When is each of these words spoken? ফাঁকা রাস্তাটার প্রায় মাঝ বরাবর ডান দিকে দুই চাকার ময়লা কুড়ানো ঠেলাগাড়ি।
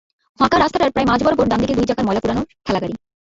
ফাঁকা 0.39 0.57
রাস্তাটার 0.57 0.93
প্রায় 0.93 1.07
মাঝ 1.07 1.19
বরাবর 1.23 1.47
ডান 1.47 1.59
দিকে 1.61 1.77
দুই 1.77 1.87
চাকার 1.89 2.05
ময়লা 2.07 2.21
কুড়ানো 2.23 2.41
ঠেলাগাড়ি। 2.65 2.93